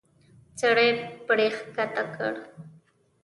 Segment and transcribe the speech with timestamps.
[0.59, 0.89] سړی
[1.25, 2.33] پړی کښته کړ.